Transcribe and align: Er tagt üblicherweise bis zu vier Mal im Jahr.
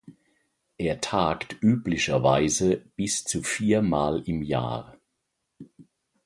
Er 0.79 0.99
tagt 0.99 1.61
üblicherweise 1.61 2.77
bis 2.95 3.23
zu 3.23 3.43
vier 3.43 3.83
Mal 3.83 4.23
im 4.25 4.41
Jahr. 4.41 4.97